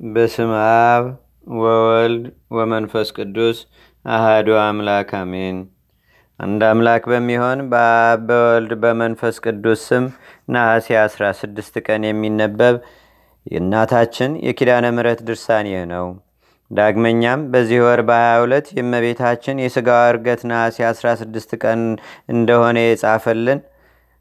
[0.00, 1.04] በስም አብ
[1.56, 3.58] ወወልድ ወመንፈስ ቅዱስ
[4.04, 5.58] አህዱ አምላክ አሜን።
[6.40, 10.04] አንድ አምላክ በሚሆን በአብ በወልድ በመንፈስ ቅዱስ ስም
[10.48, 12.76] ነሐሴ 16 ቀን የሚነበብ
[13.46, 16.06] የእናታችን የኪዳነ ምረት ድርሳን ይህ ነው።
[16.70, 21.82] ዳግመኛም በዚህ ወር በ22 የእመቤታችን የሥጋዋ እርገት ነሐሴ 16 ቀን
[22.28, 23.62] እንደሆነ የጻፈልን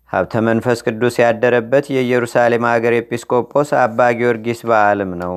[0.10, 5.36] ሀብተ መንፈስ ቅዱስ ያደረበት የኢየሩሳሌም አገር ኤጲስቆጶስ አባ ጊዮርጊስ በዓልም ነው።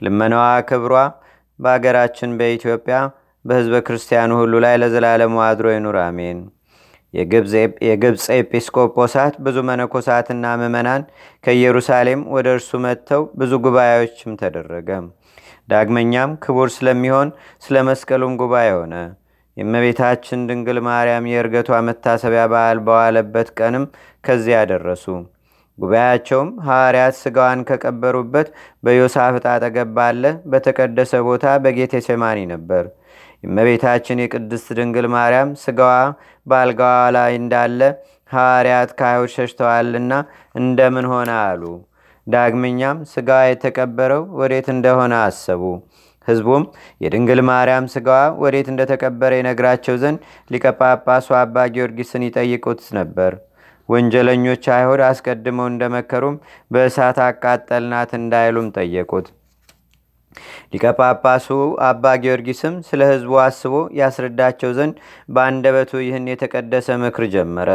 [0.00, 0.94] ልመናዋ ክብሯ
[1.58, 2.96] በአገራችን በኢትዮጵያ
[3.44, 6.38] በሕዝበ ክርስቲያኑ ሁሉ ላይ ለዘላለሙ አድሮ ይኑር፣ አሜን።
[7.84, 11.02] የግብፅ ኤጲስቆጶሳት ብዙ መነኮሳትና ምዕመናን
[11.44, 14.90] ከኢየሩሳሌም ወደ እርሱ መጥተው ብዙ ጉባኤዎችም ተደረገ።
[15.68, 17.28] ዳግመኛም ክቡር ስለሚሆን
[17.64, 18.94] ስለ መስቀሉም ጉባኤ ሆነ።
[19.56, 23.84] የእመቤታችን ድንግል ማርያም የእርገቷ መታሰቢያ በዓል በዋለበት ቀንም
[24.24, 25.04] ከዚያ ደረሱ።
[25.78, 28.48] ጉባኤያቸውም ሐዋርያት ሥጋዋን ከቀበሩበት
[28.84, 32.84] በዮሳፍጥ አጠገብ ባለ በተቀደሰ ቦታ በጌቴ ሴማኒ ነበር።
[33.44, 35.92] የእመቤታችን የቅድስት ድንግል ማርያም ሥጋዋ
[36.46, 37.80] በአልጋዋ ላይ እንዳለ
[38.30, 40.12] ሐዋርያት ከአይሁድ ሸሽተዋልና
[40.54, 41.62] እንደምን ሆነ አሉ።
[42.26, 45.62] ዳግመኛም ሥጋዋ የተቀበረው ወዴት እንደሆነ አሰቡ።
[46.28, 46.64] ሕዝቡም
[47.00, 50.18] የድንግል ማርያም ሥጋዋ ወዴት እንደተቀበረ ይነግራቸው ዘንድ
[50.50, 53.32] ሊቀጳጳሱ አባ ጊዮርጊስን ይጠይቁት ነበር።
[53.90, 56.36] ወንጀለኞች አይሁድ አስቀድመው እንደመከሩም
[56.70, 59.28] በእሳት አቃጠልናት እንዳይሉም ጠየቁት።
[60.72, 61.46] ሊቀጳጳሱ
[61.86, 64.96] አባ ጊዮርጊስም ስለ ሕዝቡ አስቦ ያስረዳቸው ዘንድ
[65.28, 67.70] በአንደበቱ ይህን የተቀደሰ ምክር ጀመረ።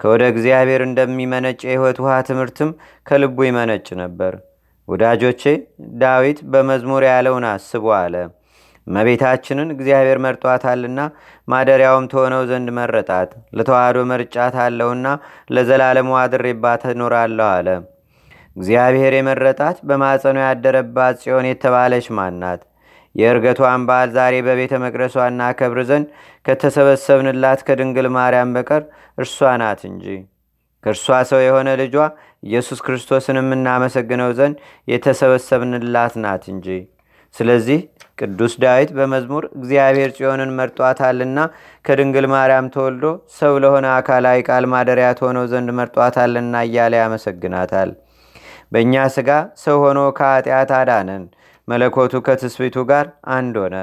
[0.00, 2.70] ከወደ እግዚአብሔር እንደሚመነጭ የሕይወት ውሃ ትምህርትም
[3.06, 4.34] ከልቡ ይመነጭ ነበር።
[4.88, 5.42] ወዳጆቼ
[6.02, 8.14] ዳዊት በመዝሙር ያለውን አስቡ አለ።
[8.86, 11.00] እመቤታችንን እግዚአብሔር መርጧታልና
[11.48, 15.06] ማደሪያውም ትሆነው ዘንድ መረጣት። ለተዋህዶ መርጫት አለውና
[15.54, 17.68] ለዘላለሙ አድሬባት እኖራለሁ አለ።
[18.56, 22.60] እግዚአብሔር የመረጣት በማጸኖ ያደረባት ጽዮን የተባለች ማናት?
[23.14, 26.06] የእርገቷን በዓል ዛሬ በቤተ መቅደሷ እናከብር ዘንድ
[26.44, 28.82] ከተሰበሰብንላት ከድንግል ማርያም በቀር
[29.18, 30.06] እርሷ ናት እንጂ
[30.84, 31.94] ከእርሷ ሰው የሆነ ልጇ
[32.42, 34.56] ኢየሱስ ክርስቶስን የምናመሰግነው ዘንድ
[34.88, 36.66] የተሰበሰብንላት ናት እንጂ።
[37.34, 37.78] ስለዚህ
[38.18, 41.38] ቅዱስ ዳዊት በመዝሙር እግዚአብሔር ጽዮንን መርጧታልና
[41.84, 43.06] ከድንግል ማርያም ተወልዶ
[43.36, 47.90] ሰው ለሆነ አካላዊ ቃል ማደሪያ ትሆነው ዘንድ መርጧታልና እያለ ያመሰግናታል።
[48.72, 49.30] በእኛ ሥጋ
[49.64, 51.24] ሰው ሆኖ ከኃጢአት አዳነን።
[51.68, 53.06] መለኮቱ ከትስቢቱ ጋር
[53.36, 53.76] አንድ ሆነ።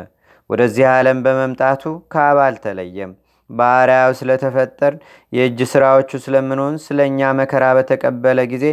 [0.50, 1.84] ወደዚህ ዓለም በመምጣቱ
[2.14, 3.12] ከአብ አልተለየም።
[3.50, 4.98] በአርያው ስለተፈጠርን
[5.34, 8.66] የእጅ ሥራዎቹ ስለምንሆን ስለ እኛ መከራ በተቀበለ ጊዜ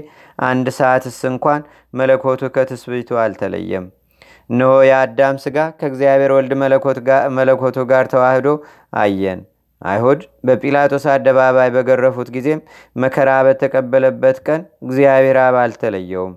[0.46, 1.62] አንድ ሰዓትስ እንኳን
[1.94, 3.86] መለኮቱ ከትስቢቱ አልተለየም።
[4.50, 6.52] እነሆ የአዳም ሥጋ ከእግዚአብሔር ወልድ
[7.38, 8.48] መለኮቱ ጋር ተዋህዶ
[9.00, 9.40] አየን።
[9.82, 12.60] አይሁድ በጲላጦስ አደባባይ በገረፉት ጊዜም
[12.96, 16.34] መከራ በተቀበለበት ቀን እግዚአብሔር አብ አልተለየውም።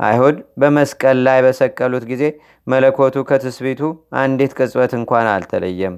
[0.00, 2.22] አይሁድ በመስቀል ላይ በሰቀሉት ጊዜ
[2.66, 3.80] መለኮቱ ከትስቢቱ
[4.20, 5.94] አንዲት ቅጽበት እንኳን አልተለየም።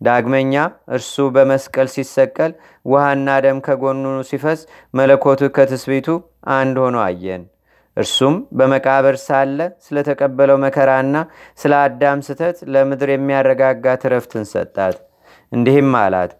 [0.00, 0.54] ዳግመኛ
[0.96, 2.52] እርሱ በመስቀል ሲሰቀል
[2.86, 4.60] ውሃና ደም ከጎኑ ሲፈስ
[4.94, 6.08] መለኮቱ ከትስቢቱ
[6.56, 7.42] አንድ ሆኖ አየን።
[8.00, 11.16] እርሱም በመቃብር ሳለ ስለተቀበለው መከራና
[11.58, 14.96] ስለ አዳም ስተት ለምድር የሚያረጋጋት ረፍትን ሰጣት።
[15.52, 16.32] እንዲህም አላት፣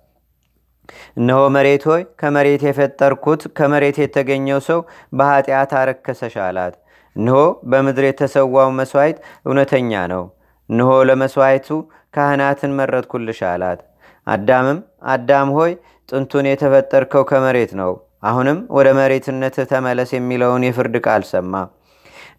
[1.18, 4.80] እነሆ መሬት ሆይ ከመሬት የፈጠርኩት ከመሬት የተገኘው ሰው
[5.18, 6.74] በኃጢአት አረከሰሽ አላት።
[7.16, 7.38] እነሆ
[7.70, 10.24] በምድር የተሰዋው መስዋዕት እውነተኛ ነው።
[10.68, 11.68] እነሆ ለመስዋዕቱ
[12.14, 13.80] ካህናትን መረጥኩልሽ አላት።
[14.26, 14.78] አዳምም
[15.12, 15.72] አዳም ሆይ
[16.08, 21.54] ጥንቱን የተፈጠርከው ከመሬት ነው አሁንም ወደ መሬትነት ተመለስ የሚለውን የፍርድ ቃል ሰማ።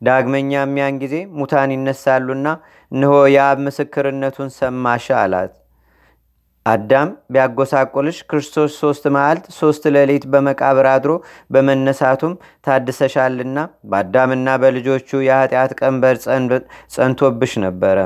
[0.02, 2.48] ዳግመኛም ያን ጊዜ ሙታን ይነሳሉና
[2.92, 5.52] እንሆ የአብ ምስክርነቱን ሰማሽ አላት።
[6.66, 11.12] አዳም ቢያጎሳቆልሽ ክርስቶስ ሶስት መዓልት ሶስት ሌሊት በመቃብር አድሮ
[11.52, 12.34] በመነሳቱም
[12.66, 13.58] ታድሰሻልና
[13.92, 16.18] በአዳምና በልጆቹ የኃጢአት ቀንበር
[16.96, 17.98] ጸንቶብሽ ነበረ።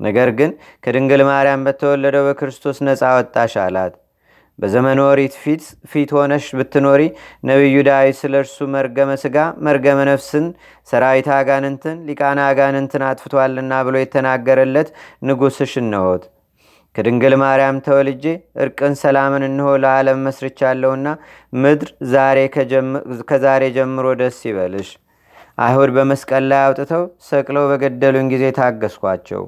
[0.00, 0.50] ነገር ግን
[0.84, 3.94] ከድንግል ማርያም በተወለደው በክርስቶስ ነፃ ወጣሽ አላት።
[4.58, 5.34] በዘመነ ኦሪት
[5.90, 7.02] ፊት ሆነሽ ብትኖሪ
[7.48, 9.36] ነቢዩ ዳዊት ስለ እርሱ መርገመ ሥጋ
[9.66, 10.46] መርገመ ነፍስን
[10.88, 14.90] ሰራዊት አጋንንትን ሊቃና አጋንንትን አጥፍቷልና ብሎ የተናገረለት
[15.28, 16.24] ንጉሥሽ እንሆት።
[16.96, 18.24] ከድንግል ማርያም ተወልጄ
[18.62, 21.08] እርቅን ሰላምን እንሆ ለዓለም መስርቻለሁና
[21.58, 21.90] ምድር
[23.28, 24.90] ከዛሬ ጀምሮ ደስ ይበልሽ።
[25.58, 29.42] አይሁድ በመስቀል ላይ አውጥተው ሰቅለው በገደሉን ጊዜ ታገስኳቸው።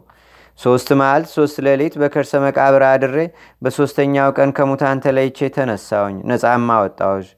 [0.59, 3.17] ሶስት መዓልት ሶስት ሌሊት በከርሰ መቃብር አድሬ
[3.63, 7.29] በሦስተኛው ቀን ከሙታን ተለይቼ ተነሳውኝ ነፃማ ወጣዎች።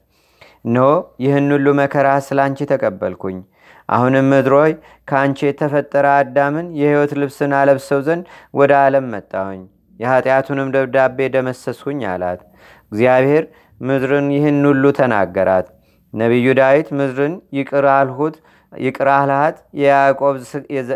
[0.65, 0.89] እነሆ
[1.23, 3.37] ይህን ሁሉ መከራ ስለ አንቺ ተቀበልኩኝ።
[3.89, 4.71] አሁንም ምድሮይ
[5.09, 9.61] ከአንቺ የተፈጠረ አዳምን የሕይወት ልብስን አለብሰው ዘንድ ወደ ዓለም መጣሁኝ።
[9.99, 12.39] የኃጢአቱንም ደብዳቤ ደመሰስሁኝ አላት።
[12.91, 13.43] እግዚአብሔር
[13.81, 15.67] ምድርን ይህን ሁሉ ተናገራት።
[16.13, 18.35] ነቢዩ ዳዊት ምድርን ይቅር አልሁት
[18.81, 19.57] ይቅር አልሃት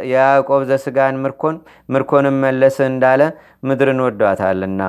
[0.06, 1.58] የያዕቆብ ዘስጋን ምርኮን
[1.90, 3.22] ምርኮንም መለስ እንዳለ
[3.64, 4.82] ምድርን ወዷታልና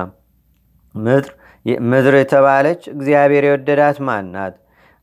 [1.87, 4.55] ምድር የተባለች እግዚአብሔር የወደዳት ማን ናት?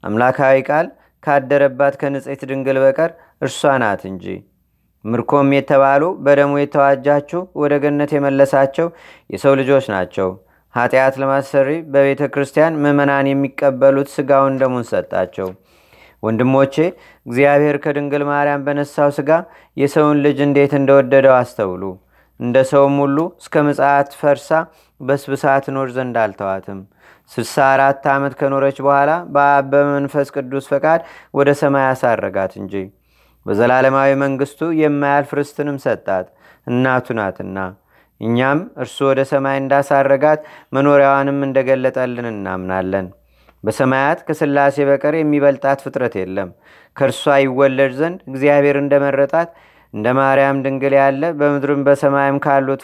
[0.04, 0.86] አምላካዊ ቃል
[1.22, 3.10] ካደረባት ከንጽሕት ድንግል በቀር
[3.42, 4.26] እርሷ ናት እንጂ።
[5.04, 8.86] ምርኮም የተባሉ በደሙ የተዋጃችሁ ወደ ገነት የመለሳቸው
[9.30, 10.28] የሰው ልጆች ናቸው።
[10.74, 15.48] ኃጢአት ለማሰሪ በቤተ ክርስቲያን ምዕመናን የሚቀበሉት ስጋውን ደሙን ሰጣቸው።
[16.22, 16.74] ወንድሞቼ
[17.26, 19.30] እግዚአብሔር ከድንግል ማርያም በነሳው ስጋ
[19.76, 21.82] የሰውን ልጅ እንዴት እንደወደደው አስተውሉ።
[22.40, 24.48] እንደ ሰውም ሁሉ እስከ ምጽአት ፈርሳ
[25.00, 26.80] በስብሳ ትኖር ዘንድ አልተዋትም።
[27.30, 31.00] ስልሳ አራት ዓመት ከኖረች በኋላ በአብ በመንፈስ ቅዱስ ፈቃድ
[31.34, 32.74] ወደ ሰማይ አሳረጋት እንጂ
[33.46, 36.26] በዘላለማዊ መንግስቱ የማያልፍ ርስትንም ሰጣት፣
[36.66, 37.58] እናቱ ናትና።
[38.20, 40.40] እኛም እርሱ ወደ ሰማይ እንዳሳረጋት
[40.76, 43.06] መኖሪያዋንም እንደገለጠልን እናምናለን።
[43.66, 46.50] በሰማያት ከስላሴ በቀር የሚበልጣት ፍጥረት የለም።
[46.96, 49.50] ከእርሷ ይወለድ ዘንድ እግዚአብሔር እንደመረጣት
[49.94, 52.80] እንደ ማርያም ድንግል ያለ በምድርም በሰማይም ካሉት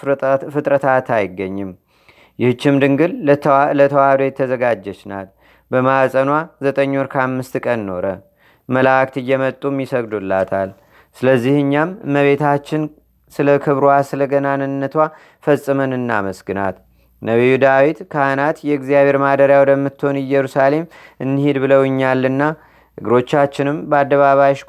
[0.54, 1.70] ፍጥረታት አይገኝም።
[2.38, 3.12] ይህችም ድንግል
[3.78, 5.28] ለተዋህዶ የተዘጋጀች ናት።
[5.70, 6.30] በማዕፀኗ
[6.64, 8.06] ዘጠኝ ወር ከአምስት ቀን ኖረ።
[8.68, 10.70] መላእክት እየመጡም ይሰግዱላታል።
[11.16, 12.82] ስለዚህ እኛም እመቤታችን
[13.32, 14.96] ስለ ክብሯ ስለ ገናንነቷ
[15.44, 16.76] ፈጽመን እናመስግናት።
[17.22, 20.84] ነቢዩ ዳዊት ካህናት የእግዚአብሔር ማደሪያ ወደምትሆን ኢየሩሳሌም
[21.20, 22.42] እንሂድ ብለውኛልና
[22.98, 24.60] እግሮቻችንም በአደባባይሽ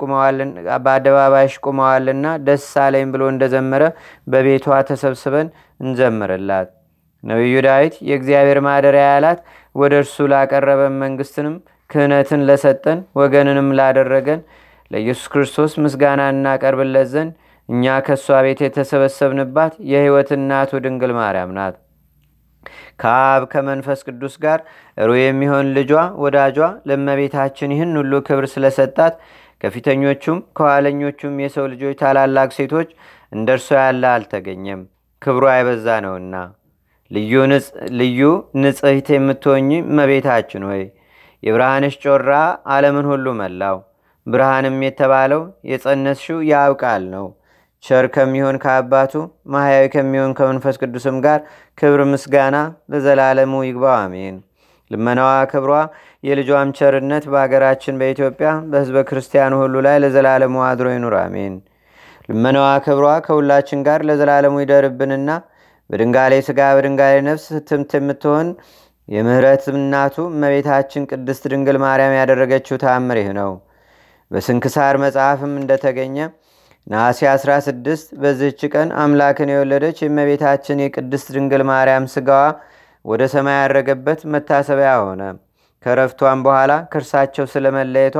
[1.65, 3.83] ቁመዋልና ደስ አለኝ ብሎ እንደዘመረ
[4.27, 5.47] በቤቷ ተሰብስበን
[5.79, 6.69] እንዘምርላት።
[7.23, 9.39] ነቢዩ ዳዊት የእግዚአብሔር ማደሪያ ያላት
[9.75, 11.55] ወደ እርሱ ላቀረበን መንግስትንም
[11.89, 14.41] ክህነትን ለሰጠን ወገንንም ላደረገን
[14.91, 17.33] ለኢየሱስ ክርስቶስ ምስጋና እናቀርብለት ዘንድ
[17.69, 21.75] እኛ ከእሷ ቤት የተሰበሰብንባት የሕይወት እናቱ ድንግል ማርያም ናት።
[23.01, 24.59] ከአብ ከመንፈስ ቅዱስ ጋር
[25.03, 25.91] ሩ የሚሆን ልጇ
[26.23, 26.57] ወዳጇ
[26.89, 29.15] ለመቤታችን ይህን ሁሉ ክብር ስለሰጣት
[29.61, 32.89] ከፊተኞቹም ከኋለኞቹም የሰው ልጆች ታላላቅ ሴቶች
[33.31, 34.81] እንደ እርሷ ያለ አልተገኘም፣
[35.21, 36.35] ክብሯ የበዛ ነውና።
[37.91, 38.19] ልዩ
[38.61, 40.83] ንጽሕት የምትሆኝ እመቤታችን ሆይ
[41.43, 42.31] የብርሃንሽ ጮራ
[42.73, 43.77] ዓለምን ሁሉ መላው።
[44.27, 47.25] ብርሃንም የተባለው የጸነስሽው የአብ ቃል ነው።
[47.83, 49.13] ቸር ከሚሆን ከአባቱ
[49.53, 51.39] ማህያዊ ከሚሆን ከመንፈስ ቅዱስም ጋር
[51.77, 52.57] ክብር ምስጋና
[52.91, 54.35] ለዘላለሙ ይግባው፣ አሜን።
[54.91, 55.73] ልመናዋ ክብሯ
[56.23, 61.55] የልጇም ቸርነት በአገራችን በኢትዮጵያ በሕዝበ ክርስቲያኑ ሁሉ ላይ ለዘላለሙ አድሮ ይኑር፣ አሜን።
[62.29, 65.29] ልመናዋ ክብሯ ከሁላችን ጋር ለዘላለሙ ይደርብንና
[65.89, 68.47] በድንጋሌ ሥጋ በድንጋሌ ነፍስ ትምት የምትሆን
[69.07, 73.51] የምህረት እናቱ እመቤታችን ቅድስት ድንግል ማርያም ያደረገችው ተአምር ይህ ነው።
[74.31, 76.17] በስንክሳር መጽሐፍም እንደተገኘ
[76.87, 77.85] ነሐሴ 16
[78.21, 82.41] በዚህች ቀን አምላክን የወለደች የእመቤታችን የቅድስት ድንግል ማርያም ስጋዋ
[83.05, 85.21] ወደ ሰማይ ያረገበት መታሰቢያ ሆነ።
[85.85, 88.17] ከረፍቷን በኋላ ከእርሳቸው ስለመለየቷ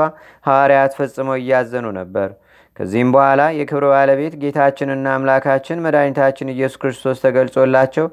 [0.48, 2.30] ሐዋርያት ፈጽመው እያዘኑ ነበር።
[2.78, 8.08] ከዚህም በኋላ የክብር ባለቤት ጌታችንና አምላካችን መድኃኒታችን ኢየሱስ ክርስቶስ ተገልጾላቸው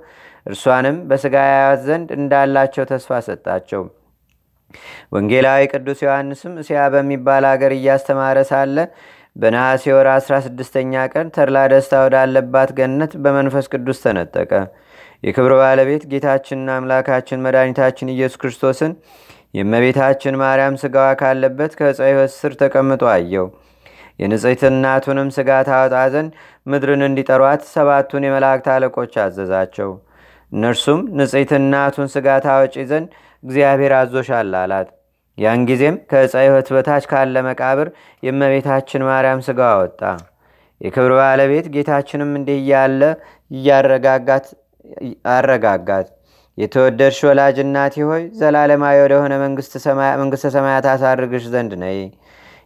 [0.46, 3.82] እርሷንም በሥጋ ያያት ዘንድ እንዳላቸው ተስፋ ሰጣቸው።
[5.14, 8.76] ወንጌላዊ ቅዱስ ዮሐንስም እስያ በሚባል አገር እያስተማረ ሳለ
[9.36, 14.52] በነሐሴ ወር 16ኛ ቀን ተድላ ደስታ ወዳለባት ገነት በመንፈስ ቅዱስ ተነጠቀ።
[15.22, 18.92] የክብር ባለቤት ጌታችንና አምላካችን መድኃኒታችን ኢየሱስ ክርስቶስን
[19.54, 23.46] የእመቤታችን ማርያም ስጋዋ ካለበት ከዕፀ ሕይወት ስር ተቀምጦ አየው።
[24.20, 26.32] የንጽሕት እናቱንም ስጋ ታወጣ ዘንድ
[26.66, 29.90] ምድርን እንዲጠሯት ሰባቱን የመላእክት አለቆች አዘዛቸው።
[30.52, 33.08] እነርሱም ንጽሕት እናቱን ስጋ ታወጪ ዘንድ
[33.42, 34.88] እግዚአብሔር አዞሻል አላት።
[35.40, 37.88] ያን ጊዜም ከዕፀ ሕይወት በታች ካለ መቃብር
[38.22, 40.00] የእመቤታችን ማርያም ስጋ ወጣ።
[40.80, 43.02] የክብር ባለቤት ጌታችንም እንዲህ እያለ
[43.50, 44.46] እያረጋጋት
[45.32, 46.08] አረጋጋት።
[46.58, 51.98] የተወደድሽ ወላጅ እናቴ ሆይ ዘላለማዊ ወደሆነ መንግሥተ ሰማያት አሳርግሽ ዘንድ ነይ።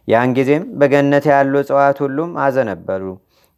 [0.07, 3.03] ያን ጊዜም በገነት ያሉ እጽዋት ሁሉም አዘነበሉ።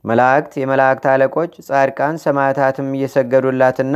[0.03, 3.95] መላእክት፣ የመላእክት አለቆች፣ ጻድቃን፣ ሰማዕታትም እየሰገዱላትና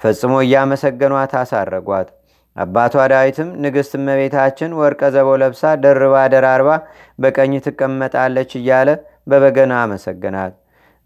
[0.00, 2.08] ፈጽሞ እያመሰገኗት አሳረጓት።
[2.56, 6.70] አባቷ ዳዊትም ንግሥት እመቤታችን ወርቀ ዘቦ ለብሳ ደርባ ደራርባ
[7.18, 8.88] በቀኝ ትቀመጣለች እያለ
[9.30, 10.54] በበገና አመሰገናት።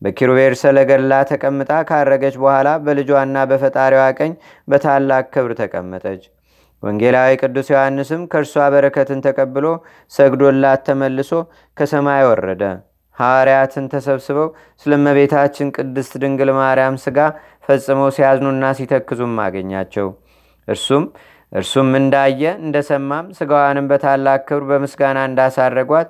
[0.03, 4.33] በኪሩቤር ሰለገላ ተቀምጣ ካረገች በኋላ በልጇና በፈጣሪዋ ቀኝ
[4.69, 6.23] በታላቅ ክብር ተቀመጠች።
[6.83, 9.67] ወንጌላዊ ቅዱስ ዮሐንስም ከእርሷ በረከትን ተቀብሎ
[10.13, 11.31] ሰግዶላት ተመልሶ
[11.77, 12.63] ከሰማይ ወረደ።
[13.17, 14.49] ሐዋርያትን ተሰብስበው
[14.83, 17.19] ስለ እመቤታችን ቅድስት ድንግል ማርያም ሥጋ
[17.67, 20.09] ፈጽመው ሲያዝኑና ሲተክዙም አገኛቸው።
[20.69, 21.05] እርሱም
[21.55, 26.09] እርሱም እንዳየ እንደሰማም ሥጋዋንም በታላቅ ክብር በምስጋና እንዳሳረጓት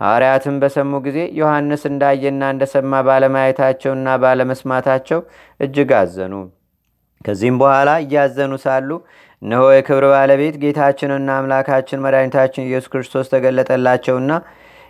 [0.00, 5.20] ሐዋርያትም በሰሙ ጊዜ ዮሐንስ እንዳየና እንደሰማ ባለማየታቸውና ባለመስማታቸው
[5.60, 6.34] እጅግ አዘኑ።
[7.20, 8.90] ከዚህም በኋላ እያዘኑ ሳሉ
[9.42, 14.30] እነሆ የክብር ባለቤት ጌታችንና አምላካችን መድኃኒታችን ኢየሱስ ክርስቶስ ተገለጠላቸውና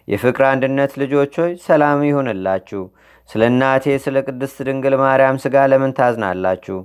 [0.09, 2.83] የፍቅር አንድነት ልጆች ሆይ ሰላም ይሁንላችሁ።
[3.29, 6.77] ስለ እናቴ ስለ ቅድስት ድንግል ማርያም ሥጋ ለምን ታዝናላችሁ?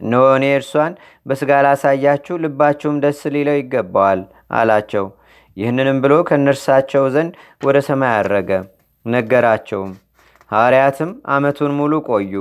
[0.00, 0.92] እነሆ እኔ እርሷን
[1.26, 4.20] በሥጋ ላሳያችሁ፣ ልባችሁም ደስ ሊለው ይገባዋል
[4.58, 5.06] አላቸው።
[5.56, 7.32] ይህንንም ብሎ ከእነርሳቸው ዘንድ
[7.66, 8.50] ወደ ሰማይ አረገ።
[9.06, 9.92] ነገራቸውም።
[10.50, 12.32] ሐዋርያትም ዓመቱን ሙሉ ቆዩ።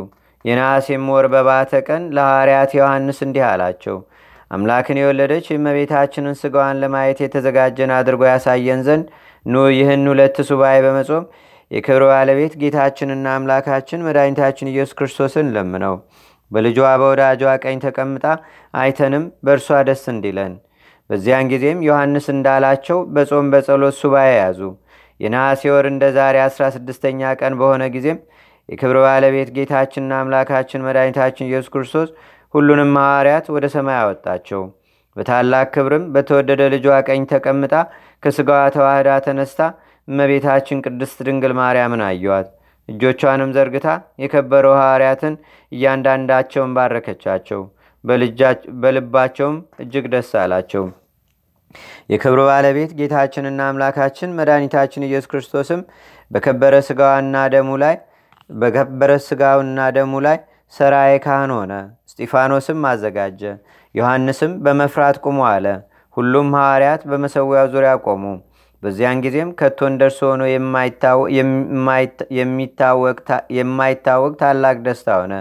[0.46, 3.98] የነሐሴም ወር በባተ ቀን ለሐዋርያት ዮሐንስ እንዲህ አላቸው።
[4.52, 9.08] አምላክን የወለደች የእመቤታችንን ሥጋዋን ለማየት የተዘጋጀን አድርጎ ያሳየን ዘንድ
[9.46, 11.26] ኑ ይህን ሁለት ሱባኤ በመጾም
[11.72, 15.96] የክብር ባለቤት ጌታችንና አምላካችን መድኃኒታችን ኢየሱስ ክርስቶስን ለምነው
[16.52, 18.26] በልጇ በወዳጇ ቀኝ ተቀምጣ
[18.74, 20.54] አይተንም በእርሷ ደስ እንዲለን።
[21.10, 24.60] በዚያን ጊዜም ዮሐንስ እንዳላቸው በጾም በጸሎት ሱባኤ ያዙ።
[25.20, 28.20] የነሐሴ ወር እንደ ዛሬ 16ኛ ቀን በሆነ ጊዜም
[28.70, 32.10] የክብር ባለቤት ጌታችንና አምላካችን መድኃኒታችን ኢየሱስ ክርስቶስ
[32.54, 34.62] ሁሉንም ሐዋርያት ወደ ሰማይ አወጣቸው።
[35.18, 37.74] በታላቅ ክብርም በተወደደ ልጇ ቀኝ ተቀምጣ
[38.24, 39.62] ከሥጋዋ ተዋህዳ ተነስታ
[40.08, 42.48] እመቤታችን ቅድስት ድንግል ማርያምን አየዋት።
[42.90, 43.88] እጆቿንም ዘርግታ
[44.24, 45.34] የከበረው ሐዋርያትን
[45.72, 47.62] እያንዳንዳቸውን ባረከቻቸው።
[48.84, 50.84] በልባቸውም እጅግ ደስ አላቸው።
[52.12, 55.82] የክብሩ ባለቤት ጌታችንና አምላካችን መድኃኒታችን ኢየሱስ ክርስቶስም
[56.32, 57.96] በከበረ ስጋዋና ደሙ ላይ
[58.50, 60.38] በከበረ ስጋውና ደሙ ላይ
[60.74, 61.74] ሰራዬ ካህን ሆነ።
[62.08, 63.42] እስጢፋኖስም አዘጋጀ።
[63.96, 65.66] ዮሐንስም በመፍራት ቁሞ አለ።
[66.18, 68.24] ሁሉም ሐዋርያት በመሰዊያው ዙሪያ ቆሙ።
[68.84, 70.44] በዚያን ጊዜም ከቶ እንደርሱ ሆኖ
[73.58, 75.34] የማይታወቅ ታላቅ ደስታ ሆነ።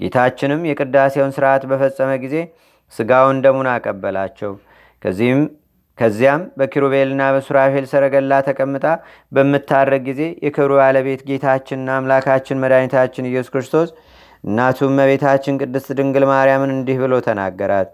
[0.00, 2.36] ጌታችንም የቅዳሴውን ስርዓት በፈጸመ ጊዜ
[2.92, 4.52] ስጋውን ደሙን አቀበላቸው።
[5.98, 8.84] ከዚያም በኪሩቤልና በሱራፌል ሰረገላ ተቀምጣ
[9.32, 13.88] በምታረግ ጊዜ የክብሩ ባለቤት ጌታችንና አምላካችን መድኃኒታችን ኢየሱስ ክርስቶስ
[14.44, 17.88] እናቱ እመቤታችን ቅድስት ድንግል ማርያምን እንዲህ ብሎ ተናገራት።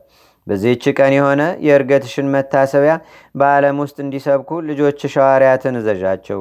[0.46, 2.94] በዚህች ቀን የሆነ የእርገትሽን መታሰቢያ
[3.34, 6.40] በዓለም ውስጥ እንዲሰብኩ ልጆች ሐዋርያትን እዘዣቸው።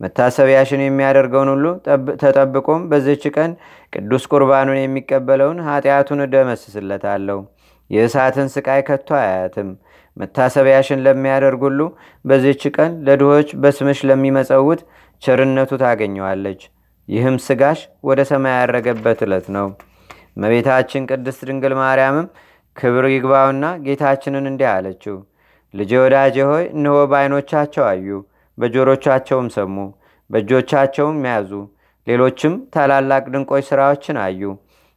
[0.00, 1.66] መታሰቢያሽን የሚያደርገውን ሁሉ
[2.22, 3.50] ተጠብቆም በዚህች ቀን
[3.92, 7.38] ቅዱስ ቁርባኑን የሚቀበለውን ኃጢአቱን እደመስስለታለሁ።
[7.90, 9.68] የእሳትን ስቃይ ከቶ አያትም።
[10.16, 11.80] መታሰቢያሽን ለሚያደርግ ሁሉ
[12.24, 14.80] በዚህች ቀን ለድሆች በስምሽ ለሚመጸውት
[15.22, 16.60] ቸርነቱ ታገኘዋለች።
[17.08, 19.66] ይህም ስጋሽ ወደ ሰማይ ያረገበት ዕለት ነው።
[20.36, 22.26] እመቤታችን ቅድስት ድንግል ማርያምም
[22.76, 25.16] ክብር ይግባውና ጌታችንን እንዲህ አለችው።
[25.74, 28.08] ልጄ ወዳጄ ሆይ እነሆ በዓይኖቻቸው አዩ፣
[28.58, 29.76] በጆሮቻቸውም ሰሙ፣
[30.30, 31.50] በእጆቻቸውም ያዙ።
[32.06, 34.42] ሌሎችም ታላላቅ ድንቆች ሥራዎችን አዩ።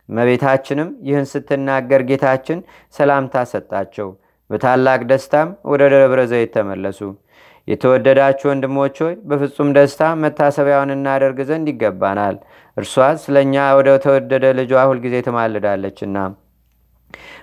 [0.10, 2.60] እመቤታችንም ይህን ስትናገር ጌታችን
[2.96, 4.08] ሰላምታ ሰጣቸው።
[4.50, 7.02] በታላቅ ደስታም ወደ ደብረ ዘይት ተመለሱ።
[7.68, 12.38] የተወደዳችሁ ወንድሞች ሆይ በፍጹም ደስታ መታሰቢያውን እናደርግ ዘንድ ይገባናል።
[12.78, 12.94] እርሷ
[13.24, 16.18] ስለ እኛ ወደ ተወደደ ልጇ ሁልጊዜ ትማልዳለችና።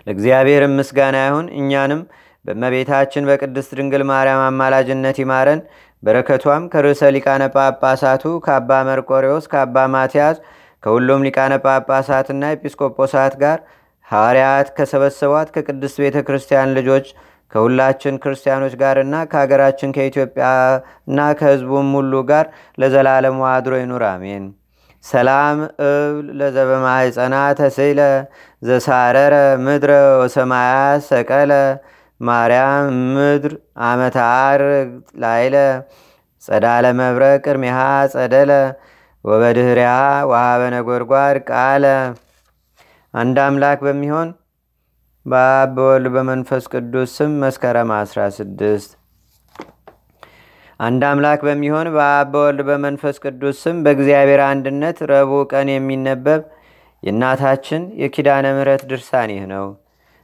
[0.07, 2.01] ለእግዚአብሔርም ምስጋና ይሁን። እኛንም
[2.45, 5.61] በእመቤታችን በቅድስት ድንግል ማርያም አማላጅነት ይማረን።
[6.03, 10.37] በረከቷም ከርዕሰ ሊቃነ ጳጳሳቱ ከአባ መርቆሬዎስ ከአባ ማትያስ
[10.83, 13.59] ከሁሉም ሊቃነ ጳጳሳትና ኤጲስቆጶሳት ጋር
[14.09, 17.07] ሐዋርያት ከሰበሰቧት ከቅድስት ቤተ ክርስቲያን ልጆች
[17.53, 22.47] ከሁላችን ክርስቲያኖች ጋርና ከሀገራችን ከኢትዮጵያና ከሕዝቡም ሁሉ ጋር
[22.79, 24.45] ለዘላለሙ አድሮ ይኑር፣ አሜን።
[25.07, 28.01] ሰላም እብል ለዘበማሕፀና ተስለ
[28.63, 29.35] ዘሳረረ
[29.67, 30.73] ምድረ ወሰማያ
[31.09, 31.53] ሰቀለ
[32.21, 33.53] ማርያም ምድር
[33.89, 34.63] አመታር
[35.23, 35.57] ላይለ
[36.43, 37.79] ጸዳለ መብረቅ ቅድሚሃ
[38.15, 38.53] ጸደለ
[39.25, 39.93] ወበድህሪያ
[40.31, 41.85] ዋሃበ ነጎድጓድ ቃለ።
[43.15, 44.29] አንድ አምላክ በሚሆን
[45.27, 48.97] በአብ በወልድ በመንፈስ ቅዱስ ስም መስከረም 16
[50.81, 56.43] አንድ አምላክ በሚሆን በአብ በወልድ በመንፈስ ቅዱስ ስም በእግዚአብሔር አንድነት ረቡዕ ቀን የሚነበብ
[57.03, 59.67] የእናታችን የኪዳነ ምሕረት ድርሳን ይህ ነው።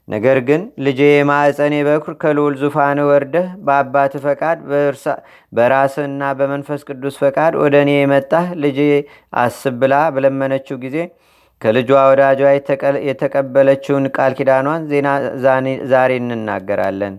[0.09, 4.59] ነገር ግን ልጄ የማዕፀኔ በኩር ከልዑል ዙፋን ወርደህ በአባት ፈቃድ
[5.53, 8.79] በራስህና በመንፈስ ቅዱስ ፈቃድ ወደ እኔ የመጣህ ልጄ
[9.43, 10.97] አስብ ብላ በለመነችው ጊዜ
[11.63, 12.41] ከልጇ ወዳጇ
[13.09, 15.09] የተቀበለችውን ቃል ኪዳኗን ዜና
[15.93, 17.15] ዛሬ እንናገራለን።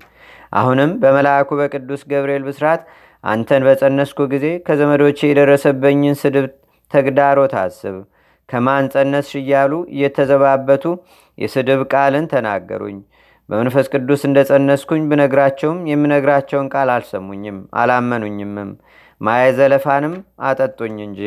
[0.54, 2.82] አሁንም በመልአኩ በቅዱስ ገብርኤል ብስራት
[3.24, 6.48] አንተን በጸነስኩ ጊዜ ከዘመዶቼ የደረሰበኝን ስድብ
[6.92, 7.96] ተግዳሮት አስብ።
[8.50, 10.84] ከማን ጸነስሽ እያሉ እየተዘባበቱ
[11.38, 12.98] የስድብ ቃልን ተናገሩኝ።
[13.50, 18.70] በመንፈስ ቅዱስ እንደ ጸነስኩኝ ብነግራቸውም የምነግራቸውን ቃል አልሰሙኝም፣ አላመኑኝምም።
[19.22, 20.14] ማየ ዘለፋንም
[20.48, 21.22] አጠጡኝ እንጂ።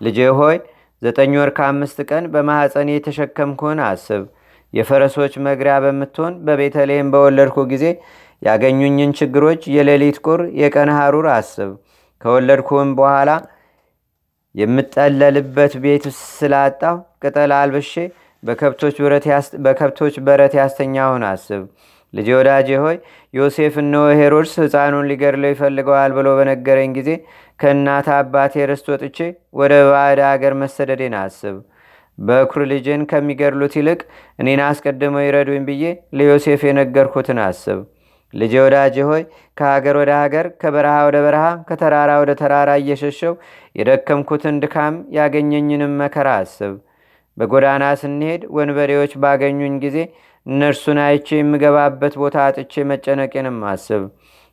[0.00, 0.56] ልጄ ሆይ
[1.02, 4.22] ዘጠኝ ወር ከአምስት ቀን በማኅፀኔ የተሸከምኩህን አስብ።
[4.72, 7.84] የፈረሶች መግሪያ በምትሆን በቤተልሔም በወለድኩ ጊዜ
[8.42, 11.70] ያገኙኝን ችግሮች የሌሊት ቁር የቀን ሐሩር አስብ።
[12.22, 13.30] ከወለድኩህም በኋላ
[14.54, 17.92] የምጠለልበት ቤት ስላጣሁ ቅጠል አልብሼ
[19.62, 21.62] በከብቶች በረት ያስተኛሁን አስብ።
[22.14, 22.96] ልጄ ወዳጄ ሆይ
[23.34, 27.10] ዮሴፍ እነሆ ሄሮድስ ሕፃኑን ሊገድለው ይፈልገዋል ብሎ በነገረኝ ጊዜ
[27.60, 29.18] ከእናት አባቴ ርስት ወጥቼ
[29.60, 31.56] ወደ ባዕድ አገር መሰደዴን አስብ።
[32.18, 34.00] በኩር ልጅን ከሚገድሉት ይልቅ
[34.40, 35.84] እኔን አስቀድመው ይረዱኝ ብዬ
[36.18, 37.78] ለዮሴፍ የነገርኩትን አስብ።
[38.34, 39.22] ልጄ ወዳጄ ሆይ
[39.56, 43.32] ከሀገር ወደ ሀገር ከበረሃ ወደ በረሃ ከተራራ ወደ ተራራ እየሸሸው
[43.76, 46.74] የደከምኩትን ድካም ያገኘኝንም መከራ አስብ።
[47.38, 49.98] በጎዳና ስንሄድ ወንበዴዎች ባገኙኝ ጊዜ
[50.46, 54.04] እነርሱን አይቼ የምገባበት ቦታ አጥቼ መጨነቄንም አስብ።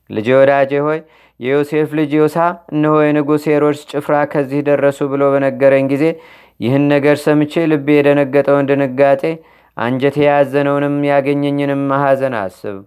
[0.10, 1.00] ልጄ ወዳጄ ሆይ
[1.40, 2.38] የዮሴፍ ልጅ ዮሳ
[2.74, 6.06] እነሆ የንጉሥ ሄሮድስ ጭፍራ ከዚህ ደረሱ ብሎ በነገረኝ ጊዜ
[6.60, 9.24] ይህን ነገር ሰምቼ ልቤ የደነገጠውን ድንጋጤ
[9.78, 12.78] አንጀት የያዘነውንም ያገኘኝንም ማሐዘን አስብ።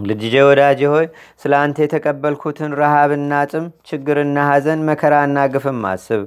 [0.00, 1.06] ልጅጄ ወዳጄ ሆይ
[1.42, 6.22] ስለ አንተ የተቀበልኩትን ረሃብና ጥም፣ ችግርና ሐዘን፣ መከራና ግፍም አስብ።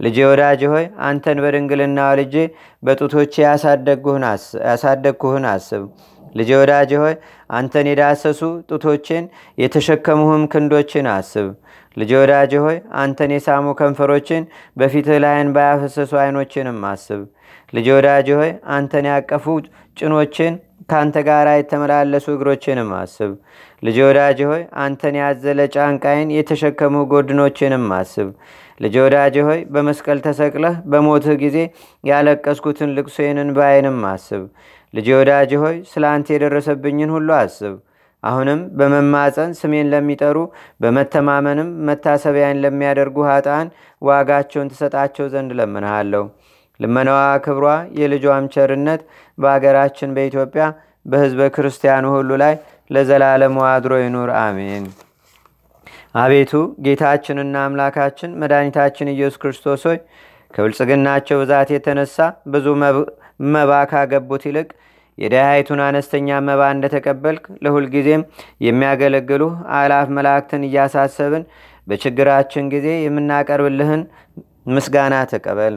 [0.00, 2.34] ልጄ ወዳጄ ሆይ አንተን በድንግልና ልጄ
[2.82, 3.34] በጡቶቼ
[4.68, 5.84] ያሳደግኩህን አስብ።
[6.34, 7.14] ልጄ ወዳጄ ሆይ
[7.50, 8.40] አንተን የዳሰሱ
[8.70, 9.24] ጡቶቼን
[9.58, 11.48] የተሸከሙህም ክንዶችን አስብ።
[11.96, 14.42] ልጄ ወዳጄ ሆይ አንተን የሳሙ ከንፈሮችን
[14.76, 17.20] በፊትህ ላይን ባያፈሰሱ አይኖችንም አስብ።
[17.72, 19.44] ልጄ ወዳጄ ሆይ አንተን ያቀፉ
[19.96, 20.54] ጭኖችን
[20.88, 23.30] ከአንተ ጋር የተመላለሱ እግሮችንም አስብ።
[23.82, 28.28] ልጄ ወዳጄ ሆይ አንተን ያዘለ ጫንቃይን የተሸከሙ ጎድኖችንም አስብ።
[28.80, 31.58] ልጄ ወዳጄ ሆይ በመስቀል ተሰቅለህ በሞትህ ጊዜ
[32.04, 34.44] ያለቀስኩትን ልቅሶዬንን ባይንም አስብ።
[34.94, 37.74] ልጄ ወዳጄ ሆይ ስለ አንተ የደረሰብኝን ሁሉ አስብ።
[38.22, 40.36] አሁንም በመማፀን ስሜን ለሚጠሩ
[40.82, 43.66] በመተማመንም መታሰቢያን ለሚያደርጉ ኃጣን
[44.02, 46.24] ዋጋቸውን ትሰጣቸው ዘንድ ለምንሃለሁ።
[46.80, 47.66] ልመናዋ ክብሯ
[47.98, 49.02] የልጇም ቸርነት
[49.38, 50.64] በአገራችን በኢትዮጵያ
[51.06, 52.54] በሕዝበ ክርስቲያኑ ሁሉ ላይ
[52.90, 54.84] ለዘላለሙ አድሮ ይኑር፣ አሜን።
[56.14, 56.52] አቤቱ
[56.84, 59.98] ጌታችንና አምላካችን መድኃኒታችን ኢየሱስ ክርስቶስ ሆይ
[60.54, 62.16] ከብልጽግናቸው ብዛት የተነሳ
[62.52, 62.66] ብዙ
[63.48, 64.68] መባ ካገቡት ይልቅ
[65.18, 68.22] የደሃይቱን አነስተኛ መባ እንደተቀበልክ ለሁልጊዜም
[68.66, 69.42] የሚያገለግሉ
[69.78, 71.44] አላፍ መላእክትን እያሳሰብን
[71.86, 74.02] በችግራችን ጊዜ የምናቀርብልህን
[74.74, 75.74] ምስጋና ተቀበል።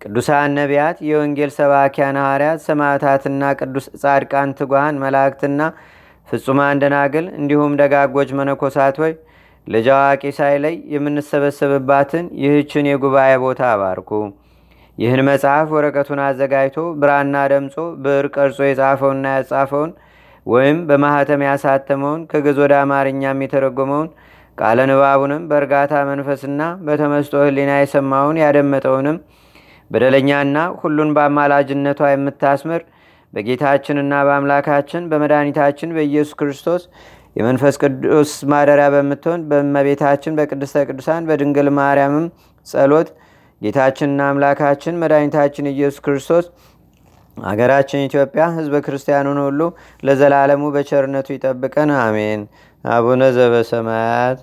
[0.00, 5.60] ቅዱሳን ነቢያት፣ የወንጌል ሰባኪያን ሐዋርያት፣ ሰማዕታትና ቅዱስ ጻድቃን፣ ትጉሃን መላእክትና
[6.28, 9.12] ፍጹማን ደናግል እንዲሁም ደጋጎች መነኮሳት ሆይ
[9.66, 14.10] ልጅ አዋቂ ሳይለይ የምንሰበሰብባትን ይህችን የጉባኤ ቦታ አባርኩ።
[14.98, 19.90] ይህን መጽሐፍ ወረቀቱን አዘጋጅቶ ብራና ደምጾ ብዕር ቀርጾ የጻፈውና ያጻፈውን
[20.46, 24.08] ወይም በማኅተም ያሳተመውን ከግዕዝ ወደ አማርኛም የተረጎመውን
[24.58, 29.18] ቃለ ንባቡንም በእርጋታ መንፈስና በተመስጦ ሕሊና የሰማውን ያደመጠውንም
[29.90, 32.82] በደለኛና ሁሉን በአማላጅነቷ የምታስምር
[33.32, 36.82] በጌታችንና በአምላካችን በመድኃኒታችን በኢየሱስ ክርስቶስ
[37.36, 42.26] የመንፈስ ቅዱስ ማደሪያ በምትሆን በእመቤታችን በቅድስተ ቅዱሳን በድንግል ማርያምም
[42.66, 43.10] ጸሎት
[43.62, 46.46] ጌታችንና አምላካችን መድኃኒታችን ኢየሱስ ክርስቶስ
[47.36, 49.60] አገራችን ኢትዮጵያ ሕዝበ ክርስቲያኑን ሁሉ
[50.02, 52.40] ለዘላለሙ በቸርነቱ ይጠብቀን፣ አሜን።
[52.84, 54.38] አቡነ ዘበሰማያት